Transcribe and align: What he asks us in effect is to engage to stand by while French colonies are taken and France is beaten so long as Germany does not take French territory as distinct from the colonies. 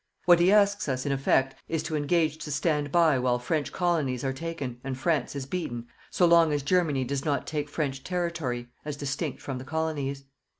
What 0.25 0.39
he 0.39 0.51
asks 0.51 0.89
us 0.89 1.05
in 1.05 1.11
effect 1.11 1.53
is 1.69 1.83
to 1.83 1.95
engage 1.95 2.39
to 2.39 2.49
stand 2.51 2.91
by 2.91 3.19
while 3.19 3.37
French 3.37 3.71
colonies 3.71 4.23
are 4.23 4.33
taken 4.33 4.81
and 4.83 4.97
France 4.97 5.35
is 5.35 5.45
beaten 5.45 5.85
so 6.09 6.25
long 6.25 6.51
as 6.51 6.63
Germany 6.63 7.03
does 7.03 7.23
not 7.23 7.45
take 7.45 7.69
French 7.69 8.03
territory 8.03 8.69
as 8.83 8.97
distinct 8.97 9.43
from 9.43 9.59
the 9.59 9.63
colonies. 9.63 10.23